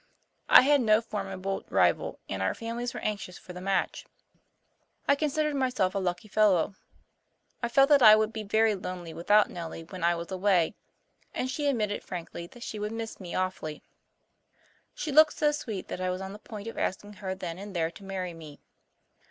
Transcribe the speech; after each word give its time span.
I 0.49 0.63
had 0.63 0.81
no 0.81 0.99
formidable 0.99 1.63
rival, 1.69 2.17
and 2.27 2.41
our 2.41 2.55
families 2.55 2.91
were 2.95 2.99
anxious 3.01 3.37
for 3.37 3.53
the 3.53 3.61
match. 3.61 4.07
I 5.07 5.13
considered 5.13 5.53
myself 5.53 5.93
a 5.93 5.99
lucky 5.99 6.27
fellow. 6.27 6.73
I 7.61 7.69
felt 7.69 7.89
that 7.89 8.01
I 8.01 8.15
would 8.15 8.33
be 8.33 8.41
very 8.41 8.73
lonely 8.73 9.13
without 9.13 9.51
Nellie 9.51 9.83
when 9.83 10.03
I 10.03 10.15
was 10.15 10.31
away, 10.31 10.73
and 11.35 11.51
she 11.51 11.67
admitted 11.67 12.01
frankly 12.03 12.47
that 12.47 12.63
she 12.63 12.79
would 12.79 12.91
miss 12.91 13.19
me 13.19 13.35
awfully. 13.35 13.83
She 14.95 15.11
looked 15.11 15.33
so 15.33 15.51
sweet 15.51 15.87
that 15.89 16.01
I 16.01 16.09
was 16.09 16.19
on 16.19 16.33
the 16.33 16.39
point 16.39 16.67
of 16.67 16.79
asking 16.79 17.13
her 17.21 17.35
then 17.35 17.59
and 17.59 17.75
there 17.75 17.91
to 17.91 18.03
marry 18.03 18.33
me. 18.33 18.59